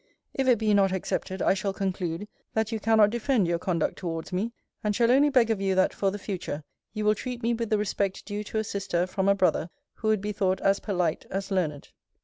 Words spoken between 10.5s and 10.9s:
as